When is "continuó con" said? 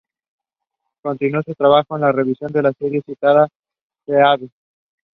1.03-1.53